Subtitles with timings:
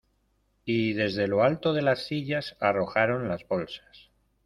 [0.65, 4.09] y desde lo alto de las sillas arrojaron las bolsas.